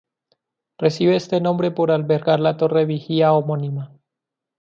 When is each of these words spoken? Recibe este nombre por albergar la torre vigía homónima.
Recibe 0.79 1.15
este 1.15 1.39
nombre 1.41 1.69
por 1.69 1.91
albergar 1.91 2.39
la 2.39 2.57
torre 2.57 2.85
vigía 2.85 3.33
homónima. 3.33 3.95